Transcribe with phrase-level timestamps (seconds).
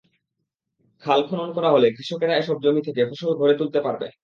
[1.03, 4.11] খাল খনন করা হলে কৃষকেরা এসব জমি থেকে ফসল ঘরে তুলতে পারবেন।